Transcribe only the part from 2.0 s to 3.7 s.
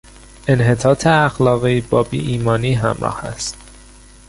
بیایمانی همراه است.